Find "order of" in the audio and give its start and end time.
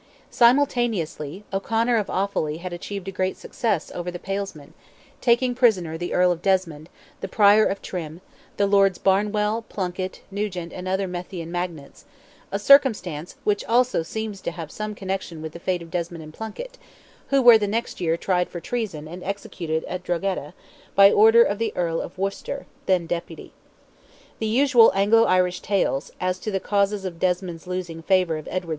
21.11-21.59